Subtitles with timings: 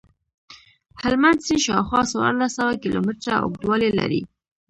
[1.01, 4.21] هلمند سیند شاوخوا څوارلس سوه کیلومتره اوږدوالی لري.